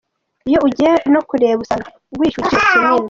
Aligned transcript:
Iyo 0.49 0.59
ugiye 0.67 0.91
no 1.13 1.21
kureba 1.29 1.59
usanga 1.63 1.87
wishyuye 2.19 2.43
igiciro 2.47 2.69
kinini. 2.83 2.97